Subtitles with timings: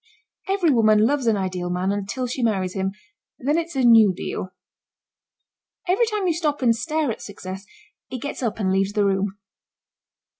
[0.47, 2.91] Every woman loves an ideal man until she marries him
[3.37, 4.49] then it's a new deal.
[5.87, 7.67] Every time you stop and stare at Success
[8.09, 9.37] it gets up and leaves the room.